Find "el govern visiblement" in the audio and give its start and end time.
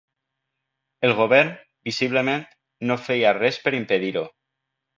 1.09-2.43